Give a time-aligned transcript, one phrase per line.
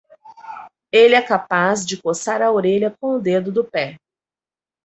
[0.91, 3.99] Ele é capaz de coçar a orelha com o dedo do pé.